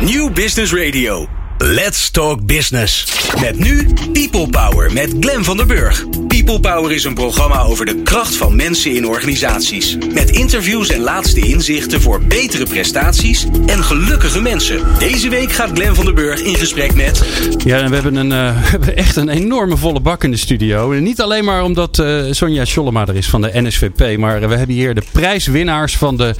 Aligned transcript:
New 0.00 0.30
Business 0.32 0.72
Radio. 0.72 1.28
Let's 1.58 2.10
Talk 2.10 2.46
Business. 2.46 3.06
Met 3.40 3.58
nu 3.58 3.86
People 4.12 4.48
Power 4.48 4.92
met 4.92 5.14
Glen 5.20 5.44
van 5.44 5.56
der 5.56 5.66
Burg. 5.66 6.04
People 6.26 6.60
Power 6.60 6.92
is 6.92 7.04
een 7.04 7.14
programma 7.14 7.62
over 7.62 7.86
de 7.86 8.02
kracht 8.02 8.36
van 8.36 8.56
mensen 8.56 8.94
in 8.94 9.06
organisaties. 9.06 9.96
Met 10.12 10.30
interviews 10.30 10.88
en 10.88 11.00
laatste 11.00 11.40
inzichten 11.40 12.00
voor 12.00 12.22
betere 12.22 12.64
prestaties 12.64 13.46
en 13.66 13.84
gelukkige 13.84 14.40
mensen. 14.40 14.80
Deze 14.98 15.28
week 15.28 15.52
gaat 15.52 15.70
Glen 15.74 15.94
van 15.94 16.04
der 16.04 16.14
Burg 16.14 16.40
in 16.40 16.54
gesprek 16.54 16.94
met. 16.94 17.24
Ja, 17.64 17.88
we 17.88 17.94
hebben, 17.94 18.14
een, 18.14 18.30
uh, 18.30 18.62
we 18.62 18.68
hebben 18.68 18.96
echt 18.96 19.16
een 19.16 19.28
enorme 19.28 19.76
volle 19.76 20.00
bak 20.00 20.24
in 20.24 20.30
de 20.30 20.36
studio. 20.36 20.92
En 20.92 21.02
niet 21.02 21.20
alleen 21.20 21.44
maar 21.44 21.62
omdat 21.62 21.98
uh, 21.98 22.24
Sonja 22.30 22.64
Schollema 22.64 23.06
er 23.06 23.16
is 23.16 23.28
van 23.28 23.40
de 23.40 23.50
NSVP. 23.52 24.18
Maar 24.18 24.48
we 24.48 24.54
hebben 24.54 24.76
hier 24.76 24.94
de 24.94 25.02
prijswinnaars 25.12 25.96
van 25.96 26.16
de 26.16 26.34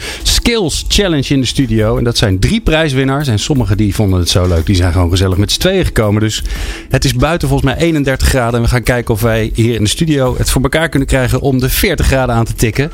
Skills 0.50 0.84
Challenge 0.88 1.34
in 1.34 1.40
de 1.40 1.46
studio. 1.46 1.98
En 1.98 2.04
dat 2.04 2.16
zijn 2.16 2.38
drie 2.38 2.60
prijswinnaars. 2.60 3.28
En 3.28 3.38
sommigen 3.38 3.76
die 3.76 3.94
vonden 3.94 4.18
het 4.18 4.28
zo 4.28 4.48
leuk. 4.48 4.66
Die 4.66 4.74
zijn 4.74 4.92
gewoon 4.92 5.10
gezellig 5.10 5.36
met 5.36 5.52
z'n 5.52 5.60
tweeën 5.60 5.84
gekomen. 5.84 6.20
Dus 6.20 6.42
het 6.88 7.04
is 7.04 7.14
buiten 7.14 7.48
volgens 7.48 7.74
mij 7.74 7.82
31 7.82 8.28
graden. 8.28 8.54
En 8.54 8.62
we 8.62 8.68
gaan 8.68 8.82
kijken 8.82 9.14
of 9.14 9.20
wij 9.20 9.50
hier 9.54 9.74
in 9.74 9.82
de 9.82 9.88
studio 9.88 10.34
het 10.38 10.50
voor 10.50 10.62
elkaar 10.62 10.88
kunnen 10.88 11.08
krijgen 11.08 11.40
om 11.40 11.58
de 11.58 11.68
40 11.68 12.06
graden 12.06 12.34
aan 12.34 12.44
te 12.44 12.54
tikken. 12.54 12.90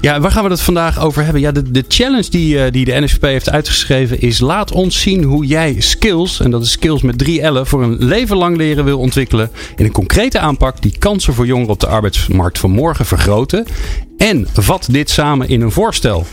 Ja, 0.00 0.20
waar 0.20 0.30
gaan 0.30 0.44
we 0.44 0.50
het 0.50 0.60
vandaag 0.60 1.00
over 1.00 1.22
hebben? 1.22 1.40
Ja, 1.42 1.52
de, 1.52 1.70
de 1.70 1.84
challenge 1.88 2.30
die, 2.30 2.54
uh, 2.54 2.62
die 2.70 2.84
de 2.84 3.00
NSVP 3.00 3.22
heeft 3.22 3.50
uitgeschreven 3.50 4.20
is: 4.20 4.40
laat 4.40 4.72
ons 4.72 5.00
zien 5.00 5.22
hoe 5.22 5.46
jij 5.46 5.76
skills, 5.78 6.40
en 6.40 6.50
dat 6.50 6.62
is 6.62 6.70
skills 6.70 7.02
met 7.02 7.18
drie 7.18 7.50
L'en, 7.50 7.66
voor 7.66 7.82
een 7.82 8.04
leven 8.04 8.36
lang 8.36 8.56
leren 8.56 8.84
wil 8.84 8.98
ontwikkelen. 8.98 9.50
In 9.76 9.84
een 9.84 9.92
concrete 9.92 10.38
aanpak 10.38 10.82
die 10.82 10.98
kansen 10.98 11.34
voor 11.34 11.46
jongeren 11.46 11.72
op 11.72 11.80
de 11.80 11.86
arbeidsmarkt 11.86 12.58
van 12.58 12.70
morgen 12.70 13.06
vergroten. 13.06 13.66
En 14.18 14.46
vat 14.52 14.88
dit 14.90 15.10
samen 15.10 15.48
in 15.48 15.60
een 15.60 15.72
voorstel. 15.72 16.26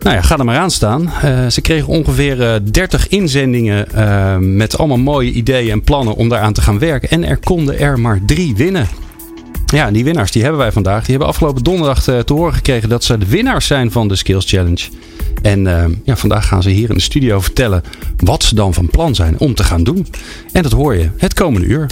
Nou 0.00 0.16
ja, 0.16 0.22
ga 0.22 0.38
er 0.38 0.44
maar 0.44 0.58
aan 0.58 0.70
staan. 0.70 1.02
Uh, 1.24 1.46
ze 1.46 1.60
kregen 1.60 1.88
ongeveer 1.88 2.40
uh, 2.40 2.54
30 2.70 3.08
inzendingen 3.08 3.86
uh, 3.94 4.36
met 4.36 4.78
allemaal 4.78 4.98
mooie 4.98 5.32
ideeën 5.32 5.70
en 5.70 5.82
plannen 5.82 6.14
om 6.14 6.28
daaraan 6.28 6.52
te 6.52 6.60
gaan 6.60 6.78
werken. 6.78 7.10
En 7.10 7.24
er 7.24 7.36
konden 7.36 7.78
er 7.78 8.00
maar 8.00 8.20
drie 8.26 8.56
winnen. 8.56 8.88
Ja, 9.66 9.90
die 9.90 10.04
winnaars 10.04 10.30
die 10.30 10.42
hebben 10.42 10.60
wij 10.60 10.72
vandaag. 10.72 11.00
Die 11.00 11.10
hebben 11.10 11.28
afgelopen 11.28 11.62
donderdag 11.62 12.02
te 12.02 12.24
horen 12.26 12.54
gekregen 12.54 12.88
dat 12.88 13.04
ze 13.04 13.18
de 13.18 13.26
winnaars 13.26 13.66
zijn 13.66 13.92
van 13.92 14.08
de 14.08 14.16
Skills 14.16 14.50
Challenge. 14.50 14.88
En 15.42 15.62
ja, 16.04 16.16
vandaag 16.16 16.46
gaan 16.46 16.62
ze 16.62 16.70
hier 16.70 16.88
in 16.88 16.94
de 16.94 17.00
studio 17.00 17.40
vertellen 17.40 17.82
wat 18.16 18.42
ze 18.42 18.54
dan 18.54 18.74
van 18.74 18.86
plan 18.86 19.14
zijn 19.14 19.38
om 19.38 19.54
te 19.54 19.64
gaan 19.64 19.84
doen. 19.84 20.06
En 20.52 20.62
dat 20.62 20.72
hoor 20.72 20.94
je 20.96 21.10
het 21.16 21.34
komende 21.34 21.66
uur. 21.66 21.86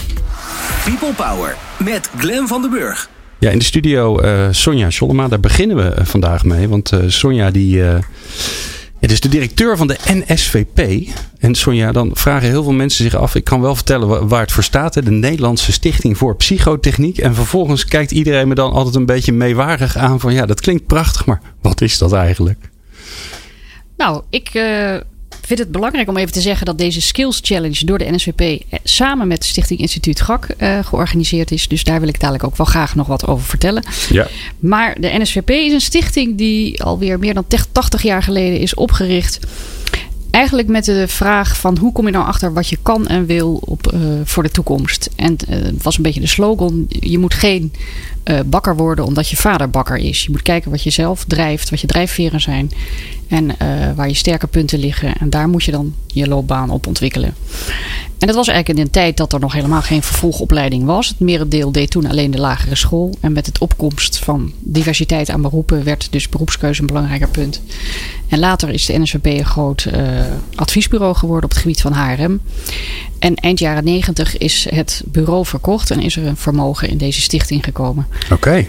People 0.83 1.13
Power 1.13 1.55
met 1.77 2.09
Glen 2.17 2.47
van 2.47 2.61
den 2.61 2.71
Burg. 2.71 3.09
Ja, 3.39 3.49
in 3.49 3.57
de 3.57 3.63
studio 3.63 4.21
uh, 4.21 4.47
Sonja 4.51 4.89
Schollema. 4.89 5.27
Daar 5.27 5.39
beginnen 5.39 5.75
we 5.77 6.05
vandaag 6.05 6.43
mee. 6.43 6.69
Want 6.69 6.91
uh, 6.91 6.99
Sonja 7.07 7.51
die... 7.51 7.81
Het 8.99 9.11
is 9.11 9.19
de 9.19 9.29
directeur 9.29 9.77
van 9.77 9.87
de 9.87 9.97
NSVP. 10.05 11.07
En 11.39 11.55
Sonja, 11.55 11.91
dan 11.91 12.11
vragen 12.13 12.49
heel 12.49 12.63
veel 12.63 12.73
mensen 12.73 13.03
zich 13.03 13.15
af. 13.15 13.35
Ik 13.35 13.43
kan 13.43 13.61
wel 13.61 13.75
vertellen 13.75 14.27
waar 14.27 14.41
het 14.41 14.51
voor 14.51 14.63
staat. 14.63 14.95
Hè? 14.95 15.01
De 15.01 15.11
Nederlandse 15.11 15.71
Stichting 15.71 16.17
voor 16.17 16.35
Psychotechniek. 16.35 17.17
En 17.17 17.35
vervolgens 17.35 17.85
kijkt 17.85 18.11
iedereen 18.11 18.47
me 18.47 18.55
dan 18.55 18.71
altijd 18.71 18.95
een 18.95 19.05
beetje 19.05 19.33
meewarig 19.33 19.97
aan. 19.97 20.19
Van 20.19 20.33
ja, 20.33 20.45
dat 20.45 20.61
klinkt 20.61 20.85
prachtig. 20.85 21.25
Maar 21.25 21.41
wat 21.61 21.81
is 21.81 21.97
dat 21.97 22.13
eigenlijk? 22.13 22.69
Nou, 23.97 24.21
ik 24.29 24.51
vind 25.47 25.59
het 25.59 25.71
belangrijk 25.71 26.09
om 26.09 26.17
even 26.17 26.31
te 26.31 26.41
zeggen 26.41 26.65
dat 26.65 26.77
deze 26.77 27.01
Skills 27.01 27.39
Challenge 27.41 27.85
door 27.85 27.97
de 27.97 28.11
NSWP 28.11 28.63
samen 28.83 29.27
met 29.27 29.45
Stichting 29.45 29.79
Instituut 29.79 30.21
GAK 30.21 30.47
uh, 30.57 30.79
georganiseerd 30.85 31.51
is. 31.51 31.67
Dus 31.67 31.83
daar 31.83 31.99
wil 31.99 32.09
ik 32.09 32.19
dadelijk 32.19 32.43
ook 32.43 32.57
wel 32.57 32.65
graag 32.65 32.95
nog 32.95 33.07
wat 33.07 33.27
over 33.27 33.45
vertellen. 33.45 33.83
Ja. 34.09 34.27
Maar 34.59 34.97
de 34.99 35.17
NSWP 35.17 35.49
is 35.49 35.73
een 35.73 35.81
stichting 35.81 36.37
die 36.37 36.83
alweer 36.83 37.19
meer 37.19 37.33
dan 37.33 37.45
80 37.71 38.01
jaar 38.01 38.23
geleden 38.23 38.59
is 38.59 38.73
opgericht. 38.73 39.39
Eigenlijk 40.37 40.67
met 40.67 40.85
de 40.85 41.07
vraag 41.07 41.57
van 41.57 41.77
hoe 41.77 41.91
kom 41.91 42.05
je 42.05 42.11
nou 42.11 42.25
achter 42.25 42.53
wat 42.53 42.67
je 42.67 42.77
kan 42.81 43.07
en 43.07 43.25
wil 43.25 43.61
op, 43.65 43.93
uh, 43.93 44.01
voor 44.23 44.43
de 44.43 44.51
toekomst. 44.51 45.09
En 45.15 45.35
uh, 45.49 45.55
het 45.55 45.83
was 45.83 45.97
een 45.97 46.03
beetje 46.03 46.19
de 46.19 46.27
slogan, 46.27 46.85
je 46.89 47.17
moet 47.17 47.33
geen 47.33 47.73
uh, 48.23 48.39
bakker 48.45 48.75
worden 48.75 49.05
omdat 49.05 49.29
je 49.29 49.35
vader 49.35 49.69
bakker 49.69 49.97
is. 49.97 50.23
Je 50.23 50.31
moet 50.31 50.41
kijken 50.41 50.71
wat 50.71 50.83
je 50.83 50.89
zelf 50.89 51.23
drijft, 51.23 51.69
wat 51.69 51.81
je 51.81 51.87
drijfveren 51.87 52.41
zijn. 52.41 52.71
En 53.27 53.55
waar 53.95 54.07
je 54.07 54.13
sterke 54.13 54.47
punten 54.47 54.79
liggen. 54.79 55.17
En 55.17 55.29
daar 55.29 55.49
moet 55.49 55.63
je 55.63 55.71
dan 55.71 55.93
je 56.07 56.27
loopbaan 56.27 56.69
op 56.69 56.87
ontwikkelen. 56.87 57.33
En 58.19 58.27
dat 58.27 58.35
was 58.35 58.47
eigenlijk 58.47 58.79
in 58.79 58.85
een 58.85 58.91
tijd 58.91 59.17
dat 59.17 59.33
er 59.33 59.39
nog 59.39 59.53
helemaal 59.53 59.81
geen 59.81 60.03
vervolgopleiding 60.03 60.85
was. 60.85 61.07
Het 61.07 61.19
merendeel 61.19 61.71
deed 61.71 61.91
toen 61.91 62.05
alleen 62.05 62.31
de 62.31 62.39
lagere 62.39 62.75
school. 62.75 63.17
En 63.19 63.31
met 63.31 63.45
het 63.45 63.59
opkomst 63.59 64.17
van 64.17 64.51
diversiteit 64.59 65.29
aan 65.29 65.41
beroepen 65.41 65.83
werd 65.83 66.07
dus 66.11 66.29
beroepskeuze 66.29 66.81
een 66.81 66.87
belangrijker 66.87 67.29
punt. 67.29 67.61
En 68.27 68.39
later 68.39 68.69
is 68.69 68.85
de 68.85 68.99
NSVP 68.99 69.25
een 69.25 69.45
groot 69.45 69.87
uh, 69.93 70.01
adviesbureau 70.55 71.15
geworden 71.15 71.43
op 71.43 71.49
het 71.49 71.59
gebied 71.59 71.81
van 71.81 71.93
HRM. 71.93 72.41
En 73.19 73.35
eind 73.35 73.59
jaren 73.59 73.83
negentig 73.83 74.37
is 74.37 74.67
het 74.69 75.03
bureau 75.05 75.45
verkocht 75.45 75.91
en 75.91 76.01
is 76.01 76.15
er 76.15 76.25
een 76.25 76.37
vermogen 76.37 76.89
in 76.89 76.97
deze 76.97 77.21
stichting 77.21 77.63
gekomen. 77.63 78.07
Oké. 78.31 78.65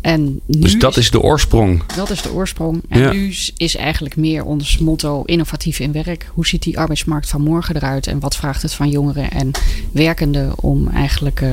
En 0.00 0.40
dus 0.46 0.78
dat 0.78 0.96
is 0.96 1.10
de 1.10 1.20
oorsprong. 1.20 1.82
Dat 1.96 2.10
is 2.10 2.22
de 2.22 2.32
oorsprong. 2.32 2.82
En 2.88 3.00
ja. 3.00 3.12
nu 3.12 3.34
is 3.56 3.76
eigenlijk 3.76 4.16
meer 4.16 4.44
ons 4.44 4.78
motto 4.78 5.22
innovatief 5.22 5.78
in 5.78 5.92
werk. 5.92 6.30
Hoe 6.34 6.46
ziet 6.46 6.62
die 6.62 6.78
arbeidsmarkt 6.78 7.28
van 7.28 7.40
morgen 7.40 7.76
eruit? 7.76 8.06
En 8.06 8.20
wat 8.20 8.36
vraagt 8.36 8.62
het 8.62 8.74
van 8.74 8.88
jongeren 8.88 9.30
en 9.30 9.50
werkenden 9.92 10.52
om 10.60 10.88
eigenlijk 10.88 11.40
uh, 11.40 11.50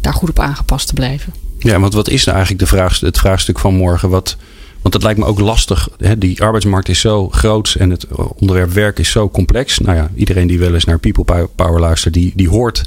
daar 0.00 0.14
goed 0.14 0.28
op 0.28 0.38
aangepast 0.38 0.86
te 0.86 0.94
blijven? 0.94 1.32
Ja, 1.58 1.80
want 1.80 1.94
wat 1.94 2.08
is 2.08 2.24
nou 2.24 2.36
eigenlijk 2.36 2.70
de 2.70 2.76
vraag, 2.76 3.00
het 3.00 3.18
vraagstuk 3.18 3.58
van 3.58 3.74
morgen? 3.74 4.08
Wat, 4.08 4.36
want 4.80 4.94
dat 4.94 5.02
lijkt 5.02 5.18
me 5.18 5.24
ook 5.26 5.40
lastig. 5.40 5.88
Hè? 5.98 6.18
Die 6.18 6.42
arbeidsmarkt 6.42 6.88
is 6.88 7.00
zo 7.00 7.28
groot 7.28 7.76
en 7.78 7.90
het 7.90 8.06
onderwerp 8.38 8.72
werk 8.72 8.98
is 8.98 9.10
zo 9.10 9.30
complex. 9.30 9.78
Nou 9.78 9.96
ja, 9.96 10.10
iedereen 10.14 10.46
die 10.46 10.58
wel 10.58 10.74
eens 10.74 10.84
naar 10.84 10.98
People 10.98 11.48
Power 11.56 11.80
luistert, 11.80 12.14
die, 12.14 12.32
die 12.34 12.48
hoort 12.48 12.82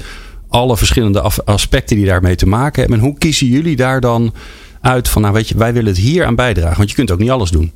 alle 0.48 0.76
verschillende 0.76 1.20
aspecten 1.44 1.96
die 1.96 2.06
daarmee 2.06 2.36
te 2.36 2.46
maken 2.46 2.80
hebben. 2.80 2.98
En 2.98 3.04
hoe 3.04 3.18
kiezen 3.18 3.46
jullie 3.46 3.76
daar 3.76 4.00
dan 4.00 4.32
uit 4.80 5.08
van, 5.08 5.22
nou 5.22 5.34
weet 5.34 5.48
je, 5.48 5.56
wij 5.56 5.72
willen 5.72 5.88
het 5.88 6.00
hier 6.00 6.24
aan 6.24 6.34
bijdragen? 6.34 6.76
Want 6.76 6.88
je 6.88 6.96
kunt 6.96 7.10
ook 7.10 7.18
niet 7.18 7.30
alles 7.30 7.50
doen. 7.50 7.72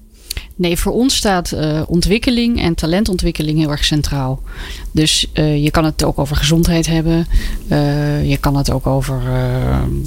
Nee, 0.57 0.77
voor 0.77 0.93
ons 0.93 1.17
staat 1.17 1.53
uh, 1.53 1.83
ontwikkeling 1.87 2.61
en 2.61 2.75
talentontwikkeling 2.75 3.59
heel 3.59 3.71
erg 3.71 3.85
centraal. 3.85 4.43
Dus 4.91 5.27
uh, 5.35 5.63
je 5.63 5.71
kan 5.71 5.85
het 5.85 6.05
ook 6.05 6.19
over 6.19 6.37
gezondheid 6.37 6.87
hebben. 6.87 7.27
Uh, 7.69 8.31
je 8.31 8.37
kan 8.37 8.57
het 8.57 8.71
ook 8.71 8.87
over 8.87 9.21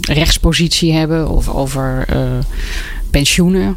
rechtspositie 0.02 0.94
hebben 0.94 1.30
of 1.30 1.50
over 1.50 2.08
pensioenen. 3.10 3.76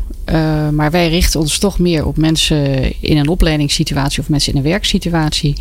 Maar 0.73 0.91
wij 0.91 1.09
richten 1.09 1.41
ons 1.41 1.59
toch 1.59 1.79
meer 1.79 2.07
op 2.07 2.17
mensen 2.17 2.93
in 3.01 3.17
een 3.17 3.29
opleidingssituatie 3.29 4.21
of 4.21 4.29
mensen 4.29 4.53
in 4.53 4.59
een 4.59 4.65
werksituatie. 4.65 5.57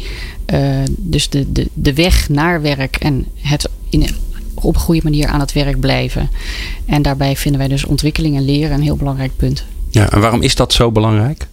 Dus 0.87 1.29
de, 1.29 1.51
de, 1.51 1.67
de 1.73 1.93
weg 1.93 2.29
naar 2.29 2.61
werk 2.61 2.95
en 2.95 3.25
het 3.35 3.69
in 3.89 4.07
op 4.67 4.75
een 4.75 4.81
goede 4.81 5.01
manier 5.03 5.27
aan 5.27 5.39
het 5.39 5.53
werk 5.53 5.79
blijven. 5.79 6.29
En 6.85 7.01
daarbij 7.01 7.35
vinden 7.35 7.59
wij 7.59 7.69
dus 7.69 7.85
ontwikkeling 7.85 8.35
en 8.35 8.45
leren 8.45 8.71
een 8.71 8.81
heel 8.81 8.95
belangrijk 8.95 9.31
punt. 9.35 9.63
Ja, 9.89 10.09
en 10.09 10.19
waarom 10.19 10.41
is 10.41 10.55
dat 10.55 10.73
zo 10.73 10.91
belangrijk? 10.91 11.47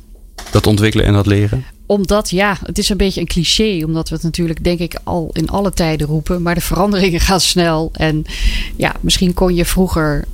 Dat 0.51 0.67
ontwikkelen 0.67 1.07
en 1.07 1.13
dat 1.13 1.27
leren? 1.27 1.65
Omdat, 1.87 2.31
ja, 2.31 2.59
het 2.63 2.79
is 2.79 2.89
een 2.89 2.97
beetje 2.97 3.21
een 3.21 3.27
cliché. 3.27 3.85
Omdat 3.85 4.09
we 4.09 4.15
het 4.15 4.25
natuurlijk, 4.25 4.65
denk 4.65 4.79
ik, 4.79 4.99
al 5.05 5.31
in 5.33 5.49
alle 5.49 5.73
tijden 5.73 6.07
roepen. 6.07 6.43
Maar 6.43 6.55
de 6.55 6.61
veranderingen 6.61 7.21
gaan 7.31 7.41
snel. 7.41 7.91
En 7.93 8.25
ja, 8.77 8.95
misschien 9.01 9.35
kon 9.35 9.55
je 9.55 9.65
vroeger 9.65 10.25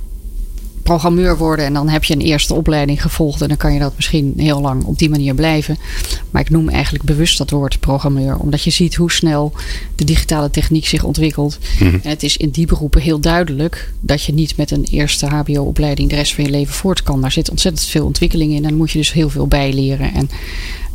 programmeur 0.91 1.37
worden 1.37 1.65
en 1.65 1.73
dan 1.73 1.89
heb 1.89 2.03
je 2.03 2.13
een 2.13 2.21
eerste 2.21 2.53
opleiding 2.53 3.01
gevolgd 3.01 3.41
en 3.41 3.47
dan 3.47 3.57
kan 3.57 3.73
je 3.73 3.79
dat 3.79 3.93
misschien 3.95 4.33
heel 4.37 4.61
lang 4.61 4.83
op 4.83 4.99
die 4.99 5.09
manier 5.09 5.35
blijven. 5.35 5.77
Maar 6.31 6.41
ik 6.41 6.49
noem 6.49 6.69
eigenlijk 6.69 7.03
bewust 7.03 7.37
dat 7.37 7.49
woord 7.49 7.79
programmeur, 7.79 8.37
omdat 8.37 8.63
je 8.63 8.69
ziet 8.69 8.95
hoe 8.95 9.11
snel 9.11 9.53
de 9.95 10.05
digitale 10.05 10.49
techniek 10.49 10.87
zich 10.87 11.03
ontwikkelt. 11.03 11.57
Mm-hmm. 11.79 11.99
En 12.03 12.09
het 12.09 12.23
is 12.23 12.37
in 12.37 12.49
die 12.49 12.65
beroepen 12.65 13.01
heel 13.01 13.19
duidelijk 13.19 13.93
dat 13.99 14.23
je 14.23 14.33
niet 14.33 14.57
met 14.57 14.71
een 14.71 14.83
eerste 14.83 15.25
HBO-opleiding 15.25 16.09
de 16.09 16.15
rest 16.15 16.35
van 16.35 16.43
je 16.43 16.49
leven 16.49 16.73
voort 16.73 17.03
kan. 17.03 17.21
Daar 17.21 17.31
zit 17.31 17.49
ontzettend 17.49 17.87
veel 17.87 18.05
ontwikkeling 18.05 18.51
in 18.51 18.57
en 18.57 18.69
dan 18.69 18.77
moet 18.77 18.91
je 18.91 18.97
dus 18.97 19.13
heel 19.13 19.29
veel 19.29 19.47
bijleren 19.47 20.13
en 20.13 20.29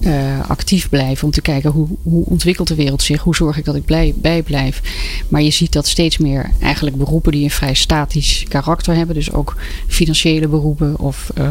uh, 0.00 0.48
actief 0.48 0.88
blijven 0.88 1.24
om 1.24 1.30
te 1.30 1.40
kijken 1.40 1.70
hoe, 1.70 1.88
hoe 2.02 2.24
ontwikkelt 2.24 2.68
de 2.68 2.74
wereld 2.74 3.02
zich, 3.02 3.22
hoe 3.22 3.36
zorg 3.36 3.58
ik 3.58 3.64
dat 3.64 3.74
ik 3.74 3.84
blij, 3.84 4.14
bij 4.16 4.42
blijf. 4.42 4.82
Maar 5.28 5.42
je 5.42 5.50
ziet 5.50 5.72
dat 5.72 5.86
steeds 5.86 6.18
meer 6.18 6.50
eigenlijk 6.60 6.96
beroepen 6.96 7.32
die 7.32 7.44
een 7.44 7.50
vrij 7.50 7.74
statisch 7.74 8.44
karakter 8.48 8.94
hebben, 8.94 9.14
dus 9.14 9.32
ook 9.32 9.56
financiële 9.86 10.48
beroepen 10.48 10.98
of 10.98 11.30
uh, 11.38 11.48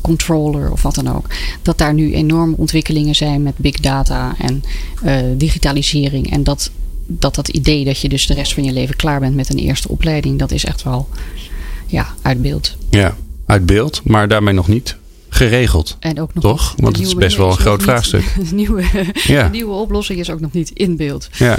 controller 0.00 0.72
of 0.72 0.82
wat 0.82 0.94
dan 0.94 1.14
ook, 1.14 1.26
dat 1.62 1.78
daar 1.78 1.94
nu 1.94 2.14
enorme 2.14 2.56
ontwikkelingen 2.56 3.14
zijn 3.14 3.42
met 3.42 3.56
big 3.56 3.76
data 3.76 4.34
en 4.38 4.62
uh, 5.04 5.20
digitalisering 5.36 6.30
en 6.30 6.44
dat 6.44 6.70
dat 7.08 7.34
dat 7.34 7.48
idee 7.48 7.84
dat 7.84 8.00
je 8.00 8.08
dus 8.08 8.26
de 8.26 8.34
rest 8.34 8.54
van 8.54 8.64
je 8.64 8.72
leven 8.72 8.96
klaar 8.96 9.20
bent 9.20 9.34
met 9.34 9.50
een 9.50 9.58
eerste 9.58 9.88
opleiding, 9.88 10.38
dat 10.38 10.50
is 10.50 10.64
echt 10.64 10.82
wel 10.82 11.08
ja, 11.86 12.06
uit 12.22 12.42
beeld. 12.42 12.76
Ja, 12.90 13.16
uit 13.46 13.66
beeld, 13.66 14.00
maar 14.04 14.28
daarmee 14.28 14.54
nog 14.54 14.68
niet 14.68 14.96
geregeld. 15.36 15.96
En 16.00 16.20
ook 16.20 16.34
nog 16.34 16.42
Toch? 16.42 16.74
Want 16.76 16.96
het 16.96 17.06
is 17.06 17.14
best 17.14 17.36
wel 17.36 17.50
een 17.50 17.56
groot 17.56 17.82
vraagstuk. 17.82 18.34
De 18.48 18.54
nieuwe, 18.54 18.84
ja. 19.14 19.44
de 19.44 19.50
nieuwe 19.50 19.72
oplossing 19.72 20.18
is 20.18 20.30
ook 20.30 20.40
nog 20.40 20.52
niet 20.52 20.70
in 20.70 20.96
beeld. 20.96 21.28
Ja. 21.32 21.58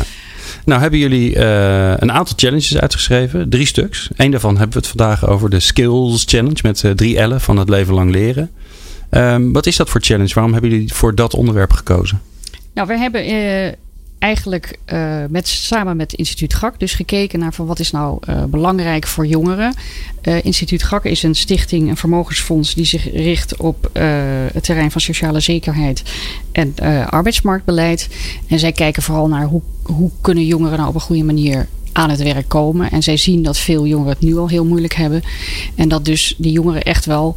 Nou 0.66 0.82
hebben 0.82 1.00
jullie 1.00 1.36
uh, 1.36 1.90
een 1.98 2.12
aantal 2.12 2.36
challenges 2.36 2.78
uitgeschreven. 2.78 3.50
Drie 3.50 3.66
stuks. 3.66 4.10
Eén 4.16 4.32
daarvan 4.32 4.58
hebben 4.58 4.74
we 4.74 4.80
het 4.80 4.88
vandaag 4.98 5.28
over 5.28 5.50
de 5.50 5.60
Skills 5.60 6.24
Challenge 6.28 6.60
met 6.64 6.84
uh, 6.84 6.92
drie 6.92 7.28
L'en 7.28 7.42
van 7.42 7.58
het 7.58 7.70
leven 7.70 7.94
lang 7.94 8.12
leren. 8.12 8.52
Um, 9.12 9.54
wat 9.54 9.66
is 9.66 9.76
dat 9.76 9.90
voor 9.90 10.02
challenge? 10.02 10.34
Waarom 10.34 10.54
hebben 10.54 10.72
jullie 10.72 10.94
voor 10.94 11.16
dat 11.16 11.34
onderwerp 11.34 11.72
gekozen? 11.72 12.22
Nou, 12.74 12.88
we 12.88 12.98
hebben 12.98 13.30
uh, 13.30 13.72
eigenlijk 14.20 14.78
uh, 14.94 15.24
met, 15.30 15.48
samen 15.48 15.98
met 15.98 16.14
Instituut 16.14 16.54
GAK 16.54 16.80
dus 16.80 16.94
gekeken 16.94 17.40
naar 17.40 17.54
van 17.54 17.66
wat 17.66 17.80
is 17.80 17.92
nou 17.92 18.20
uh, 18.30 18.44
belangrijk 18.44 19.08
voor 19.08 19.28
jongeren. 19.28 19.74
Instituut 20.42 20.84
GAK 20.84 21.04
is 21.04 21.24
een 21.24 21.36
stichting, 21.36 21.90
een 21.90 21.98
vermogensfonds 21.98 22.74
die 22.74 22.86
zich 22.86 23.12
richt 23.12 23.58
op 23.58 23.90
het 24.54 24.64
terrein 24.64 24.92
van 24.92 25.02
sociale 25.02 25.40
zekerheid 25.40 26.04
en 26.52 26.76
arbeidsmarktbeleid. 27.10 28.10
En 28.48 28.60
zij 28.60 28.72
kijken 28.72 29.04
vooral 29.04 29.28
naar 29.28 29.46
hoe, 29.46 29.62
hoe 29.84 30.12
kunnen 30.22 30.46
jongeren 30.46 30.78
nou 30.78 30.90
op 30.90 30.96
een 30.96 31.02
goede 31.02 31.24
manier 31.24 31.68
aan 31.92 32.10
het 32.10 32.24
werk 32.24 32.48
komen. 32.48 32.92
En 32.92 33.04
zij 33.04 33.18
zien 33.18 33.44
dat 33.44 33.58
veel 33.58 33.86
jongeren 33.86 34.14
het 34.14 34.24
nu 34.24 34.38
al 34.38 34.50
heel 34.50 34.66
moeilijk 34.66 34.94
hebben. 34.94 35.22
En 35.76 35.90
dat 35.90 36.06
dus 36.06 36.36
die 36.38 36.52
jongeren 36.52 36.84
echt 36.84 37.06
wel 37.06 37.36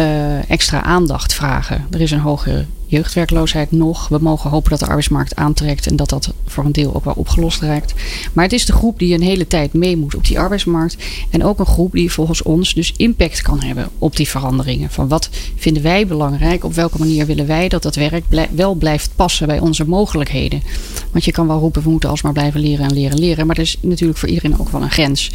uh, 0.00 0.50
extra 0.50 0.82
aandacht 0.82 1.34
vragen. 1.34 1.86
Er 1.90 2.00
is 2.00 2.10
een 2.10 2.18
hoge 2.18 2.66
jeugdwerkloosheid 2.88 3.72
nog. 3.72 4.08
We 4.08 4.18
mogen 4.20 4.50
hopen 4.50 4.70
dat 4.70 4.78
de 4.78 4.86
arbeidsmarkt 4.86 5.36
aantrekt 5.36 5.86
en 5.86 5.96
dat 5.96 6.08
dat 6.08 6.32
voor 6.46 6.64
een 6.64 6.72
deel 6.72 6.94
ook 6.94 7.04
wel 7.04 7.14
opgelost 7.16 7.60
raakt. 7.60 7.94
Maar 8.32 8.44
het 8.44 8.52
is 8.52 8.66
de 8.66 8.72
groep 8.72 8.98
die 8.98 9.14
een 9.14 9.22
hele 9.22 9.46
tijd 9.46 9.72
mee 9.72 9.96
moet 9.96 10.14
op 10.14 10.26
die 10.26 10.38
arbeidsmarkt. 10.38 10.96
En 11.30 11.44
ook 11.44 11.58
een 11.58 11.66
groep 11.66 11.92
die 11.92 12.12
volgens 12.12 12.42
ons 12.42 12.74
dus 12.74 12.92
impact 12.96 13.42
kan 13.42 13.62
hebben 13.62 13.88
op 13.98 14.16
die 14.16 14.28
veranderingen. 14.28 14.90
Van 14.90 15.08
wat 15.08 15.28
vinden 15.56 15.82
wij 15.82 16.06
belangrijk? 16.06 16.64
Op 16.64 16.74
welke 16.74 16.98
manier 16.98 17.26
willen 17.26 17.46
wij 17.46 17.68
dat 17.68 17.82
dat 17.82 17.94
werk 17.94 18.24
wel 18.50 18.74
blijft 18.74 19.10
passen 19.16 19.46
bij 19.46 19.58
onze 19.58 19.84
mogelijkheden? 19.84 20.62
Want 21.10 21.24
je 21.24 21.32
kan 21.32 21.46
wel 21.46 21.58
roepen, 21.58 21.82
we 21.82 21.90
moeten 21.90 22.10
alsmaar 22.10 22.32
blijven 22.32 22.60
leren 22.60 22.86
en 22.86 22.92
leren 22.92 23.12
en 23.12 23.18
leren. 23.18 23.46
Maar 23.46 23.56
er 23.56 23.62
is 23.62 23.76
natuurlijk 23.80 24.18
voor 24.18 24.28
iedereen 24.28 24.60
ook 24.60 24.68
wel 24.68 24.82
een 24.82 24.90
grens 24.90 25.30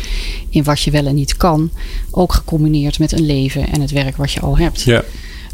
in 0.49 0.63
wat 0.63 0.81
je 0.81 0.91
wel 0.91 1.05
en 1.05 1.15
niet 1.15 1.37
kan. 1.37 1.69
Ook 2.11 2.33
gecombineerd 2.33 2.99
met 2.99 3.11
een 3.11 3.25
leven 3.25 3.69
en 3.69 3.81
het 3.81 3.91
werk 3.91 4.17
wat 4.17 4.31
je 4.31 4.39
al 4.39 4.57
hebt. 4.57 4.81
Ja. 4.81 5.03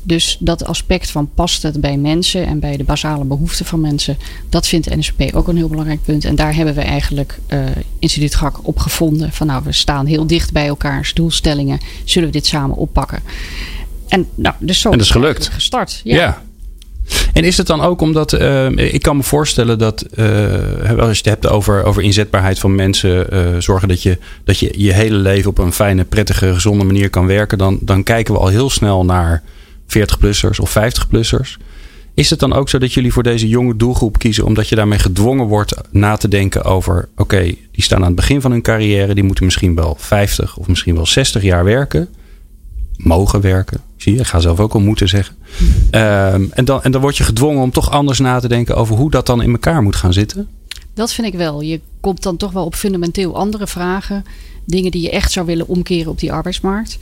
Dus 0.10 0.38
dat 0.40 0.66
aspect 0.66 1.12
van 1.12 1.30
past 1.34 1.64
het 1.64 1.82
bij 1.82 1.98
mensen 1.98 2.46
en 2.46 2.60
bij 2.60 2.78
de 2.78 2.84
basale 2.84 3.24
behoeften 3.24 3.66
van 3.66 3.82
mensen, 3.82 4.18
dat 4.50 4.68
vindt 4.68 4.90
de 4.90 4.98
NSP 4.98 5.22
ook 5.34 5.48
een 5.48 5.58
heel 5.58 5.68
belangrijk 5.68 6.04
punt. 6.04 6.26
En 6.26 6.36
daar 6.36 6.56
hebben 6.56 6.76
we 6.76 6.82
eigenlijk 6.82 7.40
uh, 7.50 7.60
Instituut 8.00 8.36
GAK 8.36 8.68
op 8.68 8.80
gevonden. 8.80 9.32
Van 9.32 9.48
nou, 9.48 9.64
we 9.64 9.72
staan 9.72 10.06
heel 10.06 10.28
dicht 10.28 10.52
bij 10.52 10.68
elkaars 10.68 11.14
doelstellingen. 11.14 11.80
Zullen 12.04 12.28
we 12.28 12.34
dit 12.34 12.46
samen 12.46 12.76
oppakken? 12.76 13.20
En 14.08 14.28
nou, 14.36 14.56
dus 14.60 14.82
zo 14.82 14.92
en 14.92 14.98
dat 14.98 15.06
is 15.06 15.12
gelukt. 15.12 15.48
Gestart. 15.48 16.02
ja. 16.04 16.16
ja. 16.16 16.42
En 17.34 17.44
is 17.44 17.58
het 17.58 17.68
dan 17.68 17.82
ook 17.82 18.02
omdat, 18.02 18.34
uh, 18.34 18.70
ik 18.70 19.02
kan 19.02 19.18
me 19.18 19.24
voorstellen 19.24 19.78
dat 19.78 20.06
uh, 20.16 20.26
als 20.98 21.18
je 21.18 21.24
het 21.24 21.26
hebt 21.26 21.48
over, 21.48 21.84
over 21.84 22.04
inzetbaarheid 22.04 22.60
van 22.60 22.76
mensen, 22.76 23.28
uh, 23.34 23.60
zorgen 23.60 23.88
dat 23.88 24.04
je, 24.04 24.18
dat 24.44 24.60
je 24.60 24.74
je 24.78 24.94
hele 24.94 25.18
leven 25.18 25.50
op 25.50 25.58
een 25.58 25.74
fijne, 25.74 26.04
prettige, 26.04 26.54
gezonde 26.54 26.84
manier 26.84 27.10
kan 27.10 27.26
werken, 27.26 27.58
dan, 27.58 27.80
dan 27.82 28.04
kijken 28.04 28.34
we 28.34 28.40
al 28.40 28.48
heel 28.48 28.70
snel 28.70 29.06
naar 29.06 29.44
40-plussers 29.98 30.60
of 30.60 30.78
50-plussers. 30.78 31.58
Is 32.14 32.30
het 32.30 32.40
dan 32.40 32.54
ook 32.54 32.70
zo 32.70 32.78
dat 32.78 32.94
jullie 32.94 33.14
voor 33.14 33.24
deze 33.24 33.48
jonge 33.48 33.76
doelgroep 33.76 34.20
kiezen 34.20 34.46
omdat 34.46 34.70
je 34.70 34.76
daarmee 34.76 35.00
gedwongen 35.00 35.46
wordt 35.46 35.76
na 35.92 36.18
te 36.18 36.28
denken 36.28 36.64
over: 36.64 37.10
oké, 37.16 37.42
die 37.72 37.84
staan 37.84 38.00
aan 38.00 38.06
het 38.06 38.16
begin 38.16 38.42
van 38.42 38.52
hun 38.52 38.62
carrière, 38.62 39.14
die 39.14 39.24
moeten 39.24 39.46
misschien 39.46 39.76
wel 39.76 39.96
50 40.00 40.58
of 40.58 40.68
misschien 40.68 40.96
wel 40.96 41.06
60 41.06 41.42
jaar 41.42 41.64
werken, 41.64 42.08
mogen 42.98 43.42
werken. 43.42 43.82
Zie 43.98 44.14
je, 44.14 44.20
ik 44.20 44.28
ga 44.28 44.40
zelf 44.40 44.60
ook 44.60 44.74
al 44.74 44.80
moeten 44.80 45.08
zeggen. 45.08 45.36
Um, 45.92 46.50
en, 46.54 46.66
dan, 46.66 46.84
en 46.84 46.92
dan 46.92 47.02
word 47.02 47.18
je 47.18 47.24
gedwongen 47.24 47.62
om 47.62 47.72
toch 47.72 47.92
anders 47.92 48.20
na 48.20 48.40
te 48.40 48.48
denken 48.48 48.76
over 48.76 48.96
hoe 48.96 49.12
dat 49.12 49.26
dan 49.26 49.42
in 49.42 49.52
elkaar 49.52 49.82
moet 49.82 49.96
gaan 49.96 50.14
zitten. 50.14 50.48
Dat 50.94 51.14
vind 51.14 51.28
ik 51.28 51.34
wel. 51.34 51.62
Je 51.62 51.80
komt 52.00 52.24
dan 52.24 52.38
toch 52.38 52.52
wel 52.52 52.66
op 52.66 52.76
fundamenteel 52.76 53.38
andere 53.38 53.68
vragen. 53.68 54.24
Dingen 54.66 54.92
die 54.92 55.02
je 55.02 55.12
echt 55.12 55.32
zou 55.32 55.46
willen 55.46 55.68
omkeren 55.68 56.12
op 56.12 56.20
die 56.20 56.34
arbeidsmarkt 56.34 56.98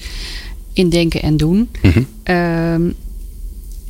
in 0.77 0.89
denken 0.89 1.21
en 1.21 1.37
doen. 1.37 1.69
Mm 1.81 1.91
-hmm. 1.91 2.35
um, 2.35 2.95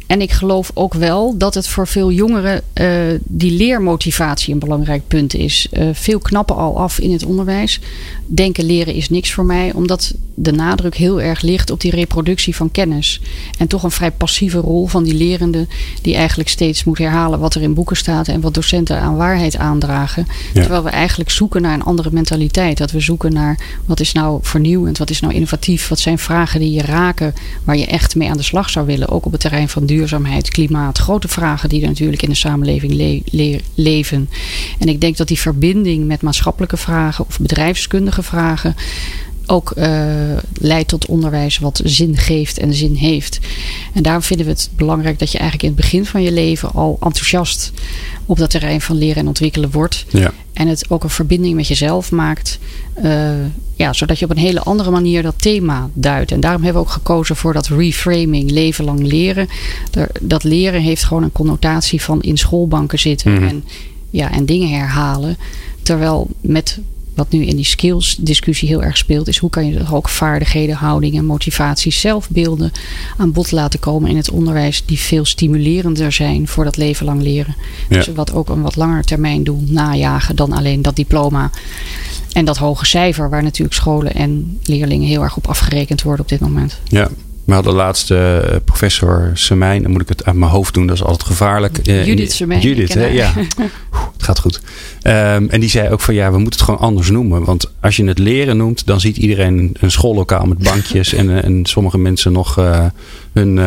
en 0.07 0.21
ik 0.21 0.31
geloof 0.31 0.71
ook 0.73 0.93
wel 0.93 1.37
dat 1.37 1.53
het 1.53 1.67
voor 1.67 1.87
veel 1.87 2.11
jongeren 2.11 2.61
uh, 2.81 3.19
die 3.23 3.51
leermotivatie 3.51 4.53
een 4.53 4.59
belangrijk 4.59 5.07
punt 5.07 5.33
is. 5.33 5.67
Uh, 5.71 5.89
veel 5.93 6.19
knappen 6.19 6.55
al 6.55 6.79
af 6.79 6.99
in 6.99 7.11
het 7.11 7.25
onderwijs. 7.25 7.79
Denken 8.27 8.65
leren 8.65 8.93
is 8.93 9.09
niks 9.09 9.33
voor 9.33 9.45
mij, 9.45 9.73
omdat 9.73 10.13
de 10.39 10.51
nadruk 10.51 10.95
heel 10.95 11.21
erg 11.21 11.41
ligt 11.41 11.71
op 11.71 11.81
die 11.81 11.91
reproductie 11.91 12.55
van 12.55 12.71
kennis. 12.71 13.21
En 13.57 13.67
toch 13.67 13.83
een 13.83 13.91
vrij 13.91 14.11
passieve 14.11 14.57
rol 14.57 14.87
van 14.87 15.03
die 15.03 15.13
lerende, 15.13 15.67
die 16.01 16.15
eigenlijk 16.15 16.49
steeds 16.49 16.83
moet 16.83 16.97
herhalen 16.97 17.39
wat 17.39 17.55
er 17.55 17.61
in 17.61 17.73
boeken 17.73 17.97
staat 17.97 18.27
en 18.27 18.41
wat 18.41 18.53
docenten 18.53 18.99
aan 18.99 19.15
waarheid 19.15 19.57
aandragen. 19.57 20.27
Ja. 20.53 20.61
Terwijl 20.61 20.83
we 20.83 20.89
eigenlijk 20.89 21.29
zoeken 21.29 21.61
naar 21.61 21.73
een 21.73 21.83
andere 21.83 22.09
mentaliteit. 22.11 22.77
Dat 22.77 22.91
we 22.91 22.99
zoeken 22.99 23.33
naar 23.33 23.59
wat 23.85 23.99
is 23.99 24.11
nou 24.11 24.39
vernieuwend, 24.41 24.97
wat 24.97 25.09
is 25.09 25.19
nou 25.19 25.33
innovatief, 25.33 25.87
wat 25.87 25.99
zijn 25.99 26.19
vragen 26.19 26.59
die 26.59 26.71
je 26.71 26.81
raken, 26.81 27.33
waar 27.63 27.77
je 27.77 27.85
echt 27.85 28.15
mee 28.15 28.29
aan 28.29 28.37
de 28.37 28.43
slag 28.43 28.69
zou 28.69 28.85
willen, 28.85 29.09
ook 29.09 29.25
op 29.25 29.31
het 29.31 29.41
terrein 29.41 29.69
van 29.69 29.85
duurzaamheid, 29.85 30.49
klimaat. 30.49 30.97
Grote 30.97 31.27
vragen 31.27 31.69
die 31.69 31.81
er 31.81 31.87
natuurlijk 31.87 32.21
in 32.21 32.29
de 32.29 32.35
samenleving 32.35 32.93
le 32.93 33.21
le 33.31 33.59
leven. 33.73 34.29
En 34.79 34.87
ik 34.87 35.01
denk 35.01 35.17
dat 35.17 35.27
die 35.27 35.39
verbinding 35.39 36.07
met 36.07 36.21
maatschappelijke 36.21 36.77
vragen 36.77 37.25
of 37.27 37.39
bedrijfskundige 37.39 38.16
vragen 38.23 38.75
ook 39.47 39.73
uh, 39.77 39.85
leidt 40.59 40.89
tot 40.89 41.05
onderwijs 41.05 41.57
wat 41.57 41.81
zin 41.83 42.17
geeft 42.17 42.57
en 42.57 42.73
zin 42.73 42.95
heeft. 42.95 43.39
En 43.93 44.03
daarom 44.03 44.21
vinden 44.21 44.45
we 44.45 44.51
het 44.51 44.69
belangrijk 44.75 45.19
dat 45.19 45.31
je 45.31 45.37
eigenlijk 45.37 45.69
in 45.69 45.75
het 45.75 45.85
begin 45.89 46.05
van 46.05 46.23
je 46.23 46.31
leven 46.31 46.71
al 46.71 46.97
enthousiast 47.01 47.71
op 48.25 48.37
dat 48.37 48.49
terrein 48.49 48.81
van 48.81 48.97
leren 48.97 49.15
en 49.15 49.27
ontwikkelen 49.27 49.71
wordt. 49.71 50.05
Ja. 50.09 50.31
En 50.53 50.67
het 50.67 50.89
ook 50.89 51.03
een 51.03 51.09
verbinding 51.09 51.55
met 51.55 51.67
jezelf 51.67 52.11
maakt. 52.11 52.59
Uh, 53.03 53.29
ja, 53.75 53.93
zodat 53.93 54.19
je 54.19 54.25
op 54.25 54.31
een 54.31 54.37
hele 54.37 54.59
andere 54.63 54.91
manier 54.91 55.23
dat 55.23 55.41
thema 55.41 55.89
duidt. 55.93 56.31
En 56.31 56.39
daarom 56.39 56.63
hebben 56.63 56.81
we 56.81 56.87
ook 56.87 56.93
gekozen 56.93 57.35
voor 57.35 57.53
dat 57.53 57.67
reframing, 57.67 58.51
leven 58.51 58.85
lang 58.85 58.99
leren. 59.01 59.49
Dat 60.21 60.43
leren 60.43 60.81
heeft 60.81 61.03
gewoon 61.03 61.23
een 61.23 61.31
connotatie 61.31 62.01
van 62.01 62.21
in 62.21 62.37
schoolbanken 62.37 62.99
zitten 62.99 63.33
Mhm. 63.33 63.43
en, 63.43 63.63
ja, 64.09 64.31
en 64.31 64.45
dingen 64.45 64.69
herhalen. 64.69 65.37
Terwijl 65.81 66.27
met 66.41 66.79
wat 67.17 67.31
nu 67.31 67.45
in 67.45 67.55
die 67.55 67.65
skills 67.65 68.17
discussie 68.19 68.67
heel 68.67 68.83
erg 68.83 68.97
speelt, 68.97 69.27
is 69.27 69.37
hoe 69.37 69.49
kan 69.49 69.67
je 69.67 69.85
ook 69.91 70.09
vaardigheden, 70.09 70.75
houdingen, 70.75 71.25
motivaties, 71.25 71.99
zelfbeelden 71.99 72.71
aan 73.17 73.31
bod 73.31 73.51
laten 73.51 73.79
komen 73.79 74.09
in 74.09 74.17
het 74.17 74.29
onderwijs 74.29 74.83
die 74.85 74.99
veel 74.99 75.25
stimulerender 75.25 76.11
zijn 76.11 76.47
voor 76.47 76.63
dat 76.63 76.77
leven 76.77 77.05
lang 77.05 77.21
leren. 77.21 77.55
Ja. 77.89 77.95
Dus 77.95 78.07
wat 78.07 78.33
ook 78.33 78.49
een 78.49 78.61
wat 78.61 78.75
langer 78.75 79.03
termijn 79.03 79.43
doel 79.43 79.63
najagen 79.65 80.35
dan 80.35 80.53
alleen 80.53 80.81
dat 80.81 80.95
diploma. 80.95 81.49
En 82.31 82.45
dat 82.45 82.57
hoge 82.57 82.85
cijfer 82.85 83.29
waar 83.29 83.43
natuurlijk 83.43 83.75
scholen 83.75 84.13
en 84.13 84.59
leerlingen 84.63 85.07
heel 85.07 85.23
erg 85.23 85.37
op 85.37 85.47
afgerekend 85.47 86.01
worden 86.01 86.21
op 86.21 86.29
dit 86.29 86.39
moment. 86.39 86.79
Ja. 86.87 87.09
We 87.47 87.53
hadden 87.53 87.73
laatst 87.73 88.11
uh, 88.11 88.37
professor 88.65 89.31
Semijn, 89.33 89.81
dan 89.81 89.91
moet 89.91 90.01
ik 90.01 90.09
het 90.09 90.25
uit 90.25 90.35
mijn 90.35 90.51
hoofd 90.51 90.73
doen, 90.73 90.87
dat 90.87 90.95
is 90.95 91.03
altijd 91.03 91.23
gevaarlijk. 91.23 91.79
Uh, 91.87 92.05
Judith 92.05 92.31
Semijn. 92.31 92.61
Judith, 92.61 92.93
hè? 92.93 93.05
ja. 93.05 93.33
het 94.13 94.23
gaat 94.23 94.39
goed. 94.39 94.61
Um, 95.03 95.49
en 95.49 95.59
die 95.59 95.69
zei 95.69 95.89
ook 95.89 96.01
van 96.01 96.13
ja, 96.13 96.31
we 96.31 96.37
moeten 96.37 96.59
het 96.59 96.69
gewoon 96.69 96.79
anders 96.79 97.09
noemen. 97.09 97.43
Want 97.43 97.71
als 97.79 97.95
je 97.95 98.05
het 98.05 98.19
leren 98.19 98.57
noemt, 98.57 98.85
dan 98.85 98.99
ziet 98.99 99.17
iedereen 99.17 99.75
een 99.79 99.91
schoollokaal 99.91 100.45
met 100.45 100.57
bankjes 100.57 101.13
en, 101.13 101.43
en 101.43 101.65
sommige 101.65 101.97
mensen 101.97 102.31
nog 102.31 102.59
uh, 102.59 102.85
hun, 103.33 103.57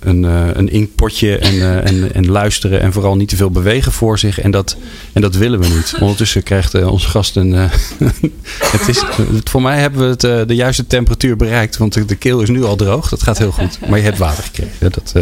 een, 0.00 0.22
een 0.58 0.68
inkpotje 0.70 1.38
en, 1.38 1.84
en, 1.84 2.14
en 2.14 2.30
luisteren 2.30 2.80
en 2.80 2.92
vooral 2.92 3.16
niet 3.16 3.28
te 3.28 3.36
veel 3.36 3.50
bewegen 3.50 3.92
voor 3.92 4.18
zich. 4.18 4.40
En 4.40 4.50
dat, 4.50 4.76
en 5.12 5.20
dat 5.20 5.34
willen 5.34 5.60
we 5.60 5.68
niet. 5.68 5.94
Ondertussen 6.00 6.42
krijgt 6.42 6.84
onze 6.84 7.08
gast 7.08 7.36
een. 7.36 7.52
het 8.76 8.88
is, 8.88 9.02
voor 9.44 9.62
mij 9.62 9.78
hebben 9.78 10.00
we 10.00 10.26
het, 10.26 10.48
de 10.48 10.54
juiste 10.54 10.86
temperatuur 10.86 11.36
bereikt, 11.36 11.76
want 11.76 11.92
de, 11.92 12.04
de 12.04 12.16
keel 12.16 12.40
is 12.40 12.48
nu 12.48 12.64
al 12.64 12.76
droog. 12.76 13.08
Dat 13.08 13.22
gaat 13.22 13.29
heel 13.38 13.52
goed. 13.52 13.78
Maar 13.88 13.98
je 13.98 14.04
hebt 14.04 14.18
water 14.18 14.44
gekregen. 14.44 14.92
Dat, 14.92 15.14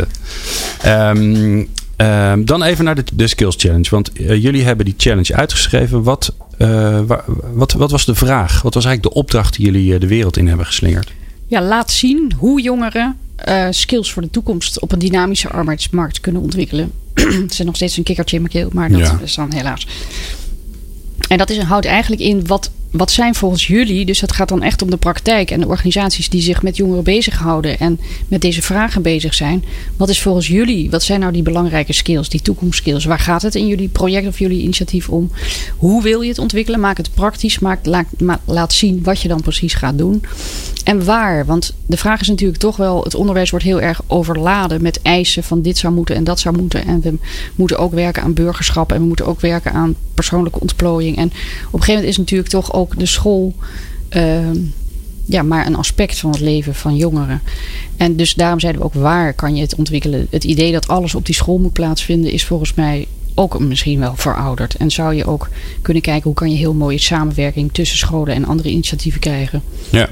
um, 0.86 1.68
Um, 2.02 2.44
dan 2.44 2.62
even 2.62 2.84
naar 2.84 2.94
de, 2.94 3.04
de 3.12 3.26
Skills 3.26 3.54
Challenge. 3.58 3.90
Want 3.90 4.20
uh, 4.20 4.42
jullie 4.42 4.64
hebben 4.64 4.84
die 4.84 4.94
challenge 4.96 5.34
uitgeschreven. 5.34 6.02
Wat, 6.02 6.34
wa, 6.58 7.24
wat, 7.52 7.72
wat, 7.72 7.90
was 7.90 8.04
de 8.04 8.14
vraag? 8.14 8.62
Wat 8.62 8.74
was 8.74 8.84
eigenlijk 8.84 9.14
de 9.14 9.20
opdracht 9.20 9.56
die 9.56 9.64
jullie 9.64 9.98
de 9.98 10.06
wereld 10.06 10.36
in 10.36 10.48
hebben 10.48 10.66
geslingerd? 10.66 11.12
Ja, 11.46 11.62
laat 11.62 11.90
zien 11.90 12.32
hoe 12.36 12.62
jongeren 12.62 13.16
skills 13.70 14.12
voor 14.12 14.22
de 14.22 14.30
toekomst 14.30 14.80
op 14.80 14.92
een 14.92 14.98
dynamische 14.98 15.48
arbeidsmarkt 15.48 16.20
kunnen 16.20 16.42
ontwikkelen. 16.42 16.92
Het 17.42 17.50
is 17.50 17.58
nog 17.58 17.76
steeds 17.76 17.96
een 17.96 18.02
kikkertje 18.02 18.36
in 18.36 18.42
mijn 18.42 18.54
keel, 18.54 18.68
maar 18.72 18.90
dat 18.90 19.00
ja. 19.00 19.18
is 19.22 19.34
dan 19.34 19.52
helaas. 19.52 19.86
En 21.28 21.38
dat 21.38 21.50
is, 21.50 21.58
houdt 21.58 21.86
eigenlijk 21.86 22.22
in 22.22 22.46
wat, 22.46 22.70
wat 22.90 23.10
zijn 23.10 23.34
volgens 23.34 23.66
jullie, 23.66 24.04
dus 24.04 24.20
het 24.20 24.32
gaat 24.32 24.48
dan 24.48 24.62
echt 24.62 24.82
om 24.82 24.90
de 24.90 24.96
praktijk 24.96 25.50
en 25.50 25.60
de 25.60 25.66
organisaties 25.66 26.28
die 26.28 26.42
zich 26.42 26.62
met 26.62 26.76
jongeren 26.76 27.04
bezighouden 27.04 27.78
en 27.78 28.00
met 28.28 28.40
deze 28.40 28.62
vragen 28.62 29.02
bezig 29.02 29.34
zijn. 29.34 29.64
Wat 29.96 30.08
is 30.08 30.20
volgens 30.20 30.46
jullie, 30.46 30.90
wat 30.90 31.02
zijn 31.02 31.20
nou 31.20 31.32
die 31.32 31.42
belangrijke 31.42 31.92
skills, 31.92 32.28
die 32.28 32.42
toekomstskills? 32.42 33.04
Waar 33.04 33.18
gaat 33.18 33.42
het 33.42 33.54
in 33.54 33.66
jullie 33.66 33.88
project 33.88 34.26
of 34.26 34.38
jullie 34.38 34.62
initiatief 34.62 35.08
om? 35.08 35.30
Hoe 35.76 36.02
wil 36.02 36.20
je 36.20 36.28
het 36.28 36.38
ontwikkelen? 36.38 36.80
Maak 36.80 36.96
het 36.96 37.14
praktisch, 37.14 37.58
maak, 37.58 37.86
laat, 37.86 38.06
laat 38.44 38.72
zien 38.72 39.02
wat 39.02 39.20
je 39.20 39.28
dan 39.28 39.42
precies 39.42 39.74
gaat 39.74 39.98
doen. 39.98 40.22
En 40.84 41.04
waar? 41.04 41.46
Want 41.46 41.74
de 41.86 41.96
vraag 41.96 42.20
is 42.20 42.28
natuurlijk 42.28 42.58
toch 42.58 42.76
wel, 42.76 43.02
het 43.02 43.14
onderwijs 43.14 43.50
wordt 43.50 43.64
heel 43.64 43.80
erg 43.80 44.00
overladen 44.06 44.82
met 44.82 45.02
eisen 45.02 45.42
van 45.42 45.62
dit 45.62 45.78
zou 45.78 45.94
moeten 45.94 46.16
en 46.16 46.24
dat 46.24 46.40
zou 46.40 46.56
moeten. 46.56 46.86
En 46.86 47.00
we 47.00 47.18
moeten 47.54 47.78
ook 47.78 47.92
werken 47.92 48.22
aan 48.22 48.34
burgerschap 48.34 48.92
en 48.92 49.00
we 49.00 49.06
moeten 49.06 49.26
ook 49.26 49.40
werken 49.40 49.72
aan 49.72 49.94
persoonlijke 50.14 50.60
ontplooiing. 50.60 51.16
En 51.16 51.26
op 51.26 51.32
een 51.32 51.70
gegeven 51.70 51.94
moment 51.94 52.10
is 52.10 52.16
natuurlijk 52.16 52.50
toch 52.50 52.72
ook 52.78 52.98
de 52.98 53.06
school 53.06 53.54
uh, 54.16 54.50
ja, 55.28 55.42
maar 55.42 55.66
een 55.66 55.76
aspect 55.76 56.18
van 56.18 56.30
het 56.30 56.40
leven 56.40 56.74
van 56.74 56.96
jongeren. 56.96 57.40
En 57.96 58.16
dus 58.16 58.34
daarom 58.34 58.60
zeiden 58.60 58.80
we 58.82 58.86
ook 58.86 58.94
waar 58.94 59.34
kan 59.34 59.56
je 59.56 59.62
het 59.62 59.74
ontwikkelen. 59.74 60.26
Het 60.30 60.44
idee 60.44 60.72
dat 60.72 60.88
alles 60.88 61.14
op 61.14 61.26
die 61.26 61.34
school 61.34 61.58
moet 61.58 61.72
plaatsvinden 61.72 62.32
is 62.32 62.44
volgens 62.44 62.74
mij 62.74 63.06
ook 63.34 63.58
misschien 63.58 63.98
wel 63.98 64.16
verouderd. 64.16 64.74
En 64.74 64.90
zou 64.90 65.14
je 65.14 65.26
ook 65.26 65.48
kunnen 65.82 66.02
kijken 66.02 66.24
hoe 66.24 66.34
kan 66.34 66.50
je 66.50 66.56
heel 66.56 66.74
mooie 66.74 66.98
samenwerking 66.98 67.72
tussen 67.72 67.98
scholen 67.98 68.34
en 68.34 68.44
andere 68.44 68.70
initiatieven 68.70 69.20
krijgen. 69.20 69.62
Ja. 69.90 70.08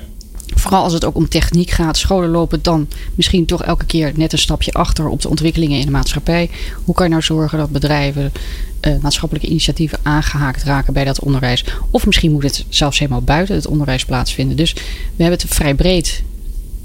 Vooral 0.56 0.82
als 0.82 0.92
het 0.92 1.04
ook 1.04 1.16
om 1.16 1.28
techniek 1.28 1.70
gaat. 1.70 1.96
Scholen 1.96 2.28
lopen 2.28 2.58
dan 2.62 2.88
misschien 3.14 3.46
toch 3.46 3.62
elke 3.62 3.84
keer 3.84 4.12
net 4.14 4.32
een 4.32 4.38
stapje 4.38 4.72
achter 4.72 5.08
op 5.08 5.22
de 5.22 5.28
ontwikkelingen 5.28 5.78
in 5.78 5.86
de 5.86 5.92
maatschappij. 5.92 6.50
Hoe 6.84 6.94
kan 6.94 7.04
je 7.04 7.10
nou 7.10 7.22
zorgen 7.22 7.58
dat 7.58 7.70
bedrijven 7.70 8.32
uh, 8.80 8.94
maatschappelijke 9.00 9.48
initiatieven 9.48 9.98
aangehaakt 10.02 10.62
raken 10.62 10.92
bij 10.92 11.04
dat 11.04 11.20
onderwijs? 11.20 11.64
Of 11.90 12.06
misschien 12.06 12.32
moet 12.32 12.42
het 12.42 12.64
zelfs 12.68 12.98
helemaal 12.98 13.22
buiten 13.22 13.54
het 13.54 13.66
onderwijs 13.66 14.04
plaatsvinden. 14.04 14.56
Dus 14.56 14.72
we 15.16 15.22
hebben 15.22 15.38
het 15.40 15.54
vrij 15.54 15.74
breed 15.74 16.22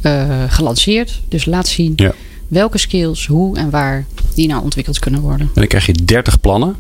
uh, 0.02 0.44
gelanceerd. 0.48 1.22
Dus 1.28 1.46
laat 1.46 1.68
zien 1.68 1.94
ja. 1.96 2.14
welke 2.48 2.78
skills, 2.78 3.28
hoe 3.28 3.58
en 3.58 3.70
waar 3.70 4.06
die 4.36 4.48
nou 4.48 4.64
ontwikkeld 4.64 5.00
kunnen 5.00 5.22
worden. 5.22 5.48
En 5.48 5.52
dan 5.54 5.68
krijg 5.68 5.86
je 5.86 5.94
30 5.94 6.40
plannen. 6.40 6.76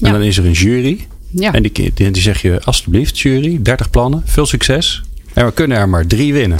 En 0.00 0.06
ja. 0.06 0.12
dan 0.12 0.22
is 0.22 0.38
er 0.38 0.46
een 0.46 0.52
jury. 0.52 1.06
Ja. 1.30 1.52
En 1.52 1.62
die, 1.62 1.92
die, 1.94 2.10
die 2.10 2.22
zeg 2.22 2.42
je 2.42 2.60
alsjeblieft, 2.64 3.18
jury, 3.18 3.62
30 3.62 3.90
plannen, 3.90 4.22
veel 4.24 4.46
succes. 4.46 5.02
En 5.36 5.46
we 5.46 5.52
kunnen 5.52 5.78
er 5.78 5.88
maar 5.88 6.06
drie 6.06 6.32
winnen. 6.32 6.58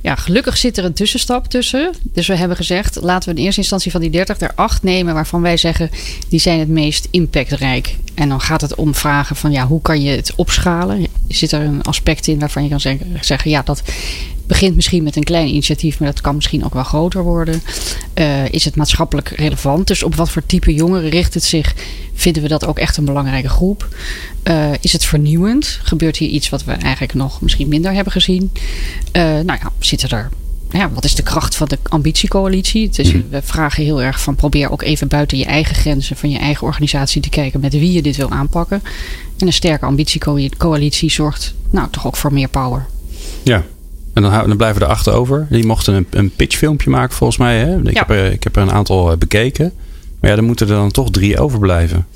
Ja, 0.00 0.14
gelukkig 0.14 0.56
zit 0.56 0.76
er 0.76 0.84
een 0.84 0.92
tussenstap 0.92 1.46
tussen. 1.46 1.94
Dus 2.02 2.26
we 2.26 2.36
hebben 2.36 2.56
gezegd, 2.56 2.98
laten 3.00 3.28
we 3.28 3.38
in 3.38 3.44
eerste 3.44 3.60
instantie 3.60 3.90
van 3.90 4.00
die 4.00 4.10
30 4.10 4.40
er 4.40 4.52
8 4.54 4.82
nemen 4.82 5.14
waarvan 5.14 5.42
wij 5.42 5.56
zeggen, 5.56 5.90
die 6.28 6.40
zijn 6.40 6.58
het 6.58 6.68
meest 6.68 7.08
impactrijk. 7.10 7.96
En 8.14 8.28
dan 8.28 8.40
gaat 8.40 8.60
het 8.60 8.74
om 8.74 8.94
vragen 8.94 9.36
van, 9.36 9.52
ja, 9.52 9.66
hoe 9.66 9.82
kan 9.82 10.02
je 10.02 10.10
het 10.10 10.32
opschalen? 10.34 11.06
Zit 11.28 11.52
er 11.52 11.60
een 11.60 11.82
aspect 11.82 12.26
in 12.26 12.38
waarvan 12.38 12.62
je 12.62 12.68
kan 12.68 12.80
zeggen, 13.20 13.50
ja, 13.50 13.62
dat 13.62 13.82
begint 14.46 14.74
misschien 14.74 15.02
met 15.02 15.16
een 15.16 15.24
klein 15.24 15.48
initiatief, 15.48 15.98
maar 15.98 16.08
dat 16.08 16.20
kan 16.20 16.34
misschien 16.34 16.64
ook 16.64 16.74
wel 16.74 16.82
groter 16.82 17.22
worden. 17.22 17.62
Uh, 18.14 18.48
is 18.48 18.64
het 18.64 18.76
maatschappelijk 18.76 19.28
relevant? 19.28 19.86
Dus 19.86 20.02
op 20.02 20.14
wat 20.14 20.30
voor 20.30 20.46
type 20.46 20.74
jongeren 20.74 21.10
richt 21.10 21.34
het 21.34 21.44
zich? 21.44 21.74
Vinden 22.14 22.42
we 22.42 22.48
dat 22.48 22.66
ook 22.66 22.78
echt 22.78 22.96
een 22.96 23.04
belangrijke 23.04 23.48
groep? 23.48 23.88
Uh, 24.44 24.70
is 24.80 24.92
het 24.92 25.04
vernieuwend? 25.04 25.78
Gebeurt 25.82 26.16
hier 26.16 26.28
iets 26.28 26.48
wat 26.48 26.64
we 26.64 26.72
eigenlijk 26.72 27.14
nog 27.14 27.40
misschien 27.40 27.68
minder 27.68 27.92
hebben 27.92 28.12
gezien? 28.12 28.52
Uh, 29.12 29.22
nou 29.22 29.58
ja, 29.62 29.70
zitten 29.78 30.08
er 30.08 30.30
ja, 30.72 30.90
wat 30.90 31.04
is 31.04 31.14
de 31.14 31.22
kracht 31.22 31.56
van 31.56 31.68
de 31.68 31.78
ambitiecoalitie? 31.82 32.90
Is, 32.92 33.12
we 33.12 33.42
vragen 33.42 33.84
heel 33.84 34.02
erg 34.02 34.20
van 34.20 34.34
probeer 34.34 34.70
ook 34.70 34.82
even 34.82 35.08
buiten 35.08 35.38
je 35.38 35.44
eigen 35.44 35.74
grenzen 35.74 36.16
van 36.16 36.30
je 36.30 36.38
eigen 36.38 36.66
organisatie 36.66 37.22
te 37.22 37.28
kijken 37.28 37.60
met 37.60 37.72
wie 37.72 37.92
je 37.92 38.02
dit 38.02 38.16
wil 38.16 38.30
aanpakken. 38.30 38.82
En 39.38 39.46
een 39.46 39.52
sterke 39.52 39.84
ambitiecoalitie 39.84 41.10
zorgt 41.10 41.54
nou 41.70 41.88
toch 41.90 42.06
ook 42.06 42.16
voor 42.16 42.32
meer 42.32 42.48
power. 42.48 42.86
Ja, 43.42 43.64
en 44.12 44.22
dan, 44.22 44.30
dan 44.48 44.56
blijven 44.56 44.78
we 44.80 44.86
erachter 44.86 45.12
over. 45.12 45.46
Die 45.50 45.66
mochten 45.66 45.94
een, 45.94 46.06
een 46.10 46.30
pitchfilmpje 46.30 46.90
maken 46.90 47.16
volgens 47.16 47.38
mij. 47.38 47.58
Hè? 47.58 47.76
Ik, 47.78 47.92
Ja. 47.92 47.98
heb 47.98 48.10
er, 48.10 48.32
ik 48.32 48.44
heb 48.44 48.56
er 48.56 48.62
een 48.62 48.72
aantal 48.72 49.10
eh, 49.12 49.16
bekeken. 49.18 49.72
Maar 50.20 50.30
ja, 50.30 50.36
dan 50.36 50.44
moeten 50.44 50.68
er 50.68 50.74
dan 50.74 50.90
toch 50.90 51.10
drie 51.10 51.38
overblijven. 51.40 52.06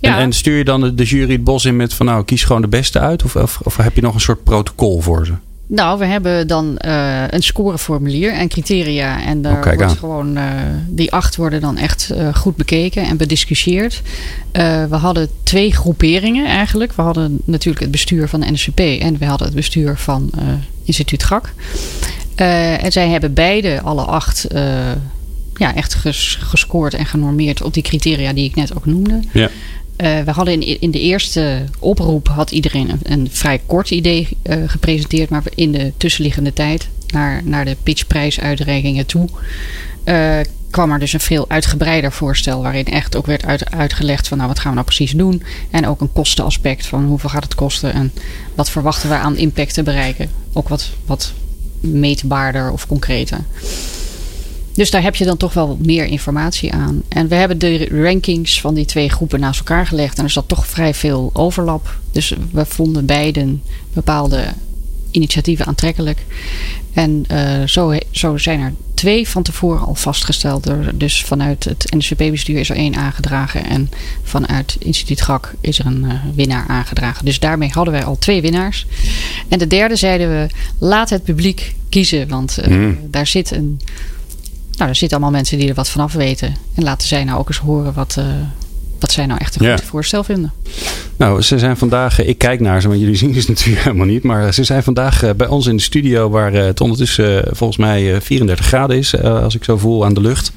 Ja. 0.00 0.16
En, 0.16 0.22
en 0.22 0.32
stuur 0.32 0.56
je 0.56 0.64
dan 0.64 0.80
de, 0.80 0.94
de 0.94 1.04
jury 1.04 1.32
het 1.32 1.44
bos 1.44 1.64
in 1.64 1.76
met 1.76 1.94
van 1.94 2.06
nou, 2.06 2.24
kies 2.24 2.44
gewoon 2.44 2.62
de 2.62 2.68
beste 2.68 2.98
uit? 2.98 3.24
Of, 3.24 3.36
of, 3.36 3.60
of 3.62 3.76
heb 3.76 3.94
je 3.94 4.02
nog 4.02 4.14
een 4.14 4.20
soort 4.20 4.44
protocol 4.44 5.00
voor 5.00 5.26
ze? 5.26 5.32
Nou, 5.72 5.98
we 5.98 6.04
hebben 6.04 6.46
dan 6.46 6.76
eh, 6.78 7.22
een 7.28 7.42
scoreformulier 7.42 8.32
en 8.32 8.48
criteria. 8.48 9.22
En 9.24 9.42
daar 9.42 9.56
Oh, 9.56 9.62
wordt 9.78 9.98
gewoon, 9.98 10.36
eh, 10.36 10.44
die 10.88 11.12
acht 11.12 11.36
worden 11.36 11.60
dan 11.60 11.76
echt 11.76 12.10
eh, 12.10 12.34
goed 12.34 12.56
bekeken 12.56 13.02
en 13.04 13.16
bediscussieerd. 13.16 14.02
We 14.88 14.96
hadden 14.96 15.28
twee 15.42 15.72
groeperingen 15.72 16.46
eigenlijk. 16.46 16.92
We 16.92 17.02
hadden 17.02 17.38
natuurlijk 17.44 17.80
het 17.82 17.90
bestuur 17.90 18.28
van 18.28 18.40
de 18.40 18.50
NSCP 18.52 18.78
en 18.80 19.18
we 19.18 19.24
hadden 19.24 19.46
het 19.46 19.56
bestuur 19.56 19.96
van 19.96 20.30
instituut 20.84 21.22
GAK. 21.24 21.52
En 22.34 22.92
zij 22.92 23.08
hebben 23.08 23.34
beide, 23.34 23.80
alle 23.80 24.02
acht, 24.02 24.46
ja, 25.54 25.74
echt 25.74 25.94
ges- 25.94 26.38
gescoord 26.40 26.94
en 26.94 27.06
genormeerd 27.06 27.62
op 27.62 27.74
die 27.74 27.82
criteria 27.82 28.32
die 28.32 28.44
ik 28.48 28.54
net 28.54 28.76
ook 28.76 28.86
noemde. 28.86 29.20
Ja. 29.32 29.48
Eh, 30.00 30.20
we 30.20 30.30
hadden 30.30 30.62
in, 30.62 30.80
in 30.80 30.90
de 30.90 31.00
eerste 31.00 31.64
oproep 31.78 32.28
had 32.28 32.50
iedereen 32.50 32.90
een, 32.90 33.00
een 33.02 33.28
vrij 33.30 33.60
kort 33.66 33.90
idee 33.90 34.28
eh, 34.42 34.56
gepresenteerd, 34.66 35.30
maar 35.30 35.42
in 35.54 35.72
de 35.72 35.92
tussenliggende 35.96 36.52
tijd 36.52 36.88
naar, 37.06 37.40
naar 37.44 37.64
de 37.64 37.76
pitchprijsuitreikingen 37.82 39.06
toe 39.06 39.28
eh, 40.04 40.38
kwam 40.70 40.92
er 40.92 40.98
dus 40.98 41.12
een 41.12 41.20
veel 41.20 41.48
uitgebreider 41.48 42.12
voorstel 42.12 42.62
waarin 42.62 42.84
echt 42.84 43.16
ook 43.16 43.26
werd 43.26 43.44
uit, 43.44 43.70
uitgelegd 43.70 44.28
van 44.28 44.36
nou 44.36 44.48
wat 44.48 44.58
gaan 44.58 44.68
we 44.68 44.74
nou 44.74 44.86
precies 44.86 45.12
doen 45.12 45.42
en 45.70 45.86
ook 45.86 46.00
een 46.00 46.12
kostenaspect 46.12 46.86
van 46.86 47.04
hoeveel 47.04 47.30
gaat 47.30 47.44
het 47.44 47.54
kosten 47.54 47.92
en 47.92 48.12
wat 48.54 48.70
verwachten 48.70 49.08
we 49.08 49.14
aan 49.14 49.36
impact 49.36 49.74
te 49.74 49.82
bereiken, 49.82 50.30
ook 50.52 50.68
wat, 50.68 50.90
wat 51.06 51.32
meetbaarder 51.80 52.70
of 52.70 52.86
concreter. 52.86 53.38
Dus 54.80 54.90
daar 54.90 55.02
heb 55.02 55.16
je 55.16 55.24
dan 55.24 55.36
toch 55.36 55.52
wel 55.52 55.78
meer 55.82 56.04
informatie 56.04 56.72
aan. 56.72 57.02
En 57.08 57.28
we 57.28 57.34
hebben 57.34 57.58
de 57.58 57.88
rankings 57.90 58.60
van 58.60 58.74
die 58.74 58.84
twee 58.84 59.08
groepen 59.08 59.40
naast 59.40 59.58
elkaar 59.58 59.86
gelegd. 59.86 60.18
En 60.18 60.24
er 60.24 60.30
zat 60.30 60.48
toch 60.48 60.66
vrij 60.66 60.94
veel 60.94 61.30
overlap. 61.32 61.98
Dus 62.12 62.34
we 62.52 62.64
vonden 62.64 63.06
beiden 63.06 63.62
bepaalde 63.92 64.44
initiatieven 65.10 65.66
aantrekkelijk. 65.66 66.24
En 66.92 67.24
eh, 67.28 67.62
zo, 67.66 67.98
zo 68.10 68.36
zijn 68.36 68.60
er 68.60 68.72
twee 68.94 69.28
van 69.28 69.42
tevoren 69.42 69.86
al 69.86 69.94
vastgesteld. 69.94 70.70
Dus 70.94 71.22
vanuit 71.24 71.64
het 71.64 71.86
NSCP-bestuur 71.96 72.58
is 72.58 72.70
er 72.70 72.76
één 72.76 72.94
aangedragen. 72.96 73.64
En 73.64 73.90
vanuit 74.22 74.76
instituut 74.78 75.20
GAK 75.20 75.54
is 75.60 75.78
er 75.78 75.86
een 75.86 76.04
eh, 76.04 76.14
winnaar 76.34 76.66
aangedragen. 76.68 77.24
Dus 77.24 77.38
daarmee 77.38 77.70
hadden 77.70 77.92
wij 77.94 78.04
al 78.04 78.18
twee 78.18 78.40
winnaars. 78.40 78.86
En 79.48 79.58
de 79.58 79.66
derde 79.66 79.96
zeiden 79.96 80.30
we, 80.30 80.46
laat 80.78 81.10
het 81.10 81.24
publiek 81.24 81.74
kiezen. 81.88 82.28
Want 82.28 82.58
eh, 82.58 82.70
Mm. 82.70 82.98
daar 83.10 83.26
zit 83.26 83.50
een... 83.50 83.80
Nou, 84.80 84.92
er 84.92 84.98
zitten 84.98 85.18
allemaal 85.18 85.38
mensen 85.38 85.58
die 85.58 85.68
er 85.68 85.74
wat 85.74 85.88
vanaf 85.88 86.12
weten. 86.12 86.56
En 86.74 86.82
laten 86.82 87.08
zij 87.08 87.24
nou 87.24 87.38
ook 87.38 87.48
eens 87.48 87.58
horen 87.58 87.92
wat, 87.92 88.16
eh, 88.18 88.24
wat 89.00 89.12
zij 89.12 89.26
nou 89.26 89.40
echt 89.40 89.60
een 89.60 89.66
Ja. 89.66 89.76
goed 89.76 89.84
voorstel 89.84 90.24
vinden. 90.24 90.52
Nou, 91.16 91.42
ze 91.42 91.58
zijn 91.58 91.76
vandaag, 91.76 92.20
ik 92.24 92.38
kijk 92.38 92.60
naar 92.60 92.80
ze, 92.80 92.88
maar 92.88 92.96
jullie 92.96 93.14
zien 93.16 93.34
ze 93.42 93.50
natuurlijk 93.50 93.84
helemaal 93.84 94.06
niet. 94.06 94.22
Maar 94.22 94.54
ze 94.54 94.64
zijn 94.64 94.82
vandaag 94.82 95.22
eh, 95.22 95.30
bij 95.36 95.46
ons 95.46 95.66
in 95.66 95.76
de 95.76 95.82
studio, 95.82 96.30
waar 96.30 96.54
eh, 96.54 96.64
het 96.64 96.80
ondertussen 96.80 97.44
eh, 97.46 97.50
volgens 97.54 97.78
mij 97.78 98.14
eh, 98.14 98.20
34 98.20 98.66
graden 98.66 98.96
is, 98.96 99.14
eh, 99.14 99.42
als 99.42 99.54
ik 99.54 99.64
zo 99.64 99.76
voel 99.76 100.04
aan 100.04 100.14
de 100.14 100.20
lucht. 100.20 100.52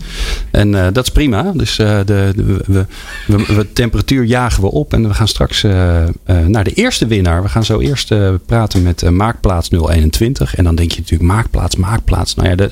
En 0.51 0.75
eh, 0.75 0.88
dat 0.93 1.03
is 1.05 1.12
prima. 1.12 1.51
Dus 1.55 1.79
eh, 1.79 1.97
de, 2.05 2.31
de, 2.35 2.43
we, 2.65 2.85
we, 3.27 3.55
we- 3.55 3.73
temperatuur 3.73 4.23
jagen 4.23 4.62
we 4.63 4.71
op 4.71 4.93
en 4.93 5.07
we 5.07 5.13
gaan 5.13 5.27
straks 5.27 5.63
eh, 5.63 6.03
eh, 6.03 6.09
naar 6.47 6.63
de 6.63 6.73
eerste 6.73 7.07
winnaar. 7.07 7.41
We 7.43 7.50
gaan 7.50 7.65
zo 7.65 7.79
eerst 7.79 8.12
eh, 8.12 8.33
praten 8.45 8.81
met 8.83 9.01
eh, 9.03 9.09
Maakplaats 9.09 9.69
021. 9.69 10.55
En 10.55 10.63
dan 10.63 10.75
denk 10.75 10.91
je 10.91 11.00
natuurlijk, 11.00 11.29
Maakplaats, 11.31 11.75
Maakplaats. 11.75 12.35
Nou 12.35 12.50
ja, 12.50 12.55
de, 12.55 12.71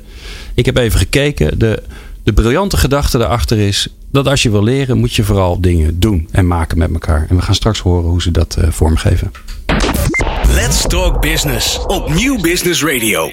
ik 0.54 0.66
heb 0.66 0.78
even 0.78 1.00
gekeken. 1.00 1.60
De, 1.60 1.84
de 2.24 2.34
briljante 2.34 2.78
gedachte 2.78 3.18
daarachter 3.18 3.60
is 3.60 3.88
dat 4.12 4.28
als 4.28 4.44
je 4.44 4.52
wil 4.52 4.64
leren, 4.64 4.98
moet 4.98 5.14
je 5.14 5.24
vooral 5.24 5.62
dingen 5.62 6.00
doen 6.00 6.28
en 6.32 6.48
maken 6.48 6.78
met 6.78 6.92
elkaar. 6.94 7.26
En 7.30 7.36
we 7.36 7.42
gaan 7.42 7.56
straks 7.56 7.80
horen 7.80 8.10
hoe 8.10 8.22
ze 8.22 8.32
dat 8.32 8.56
eh, 8.56 8.70
vormgeven. 8.70 9.32
Let's 10.48 10.82
Talk 10.88 11.22
Business 11.22 11.86
op 11.86 12.14
Nieuw 12.14 12.42
Business 12.42 12.84
Radio. 12.84 13.32